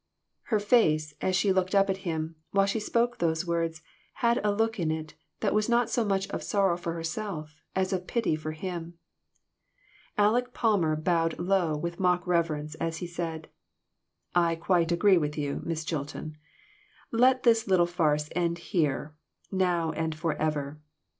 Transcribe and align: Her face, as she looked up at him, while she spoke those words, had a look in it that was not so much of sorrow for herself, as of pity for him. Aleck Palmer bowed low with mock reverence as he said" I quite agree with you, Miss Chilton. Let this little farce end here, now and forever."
Her 0.45 0.59
face, 0.59 1.13
as 1.21 1.35
she 1.35 1.53
looked 1.53 1.75
up 1.75 1.87
at 1.87 1.97
him, 2.09 2.35
while 2.49 2.65
she 2.65 2.79
spoke 2.79 3.19
those 3.19 3.45
words, 3.45 3.83
had 4.13 4.43
a 4.43 4.51
look 4.51 4.79
in 4.79 4.89
it 4.89 5.13
that 5.41 5.53
was 5.53 5.69
not 5.69 5.91
so 5.91 6.03
much 6.03 6.27
of 6.31 6.41
sorrow 6.41 6.75
for 6.75 6.93
herself, 6.93 7.53
as 7.75 7.93
of 7.93 8.07
pity 8.07 8.35
for 8.35 8.53
him. 8.53 8.97
Aleck 10.17 10.55
Palmer 10.55 10.95
bowed 10.95 11.37
low 11.37 11.77
with 11.77 11.99
mock 11.99 12.25
reverence 12.25 12.73
as 12.81 12.97
he 12.97 13.05
said" 13.05 13.47
I 14.49 14.55
quite 14.55 14.91
agree 14.91 15.19
with 15.19 15.37
you, 15.37 15.61
Miss 15.65 15.85
Chilton. 15.85 16.35
Let 17.11 17.43
this 17.43 17.67
little 17.67 17.85
farce 17.85 18.27
end 18.35 18.57
here, 18.73 19.15
now 19.51 19.91
and 19.91 20.15
forever." 20.15 20.81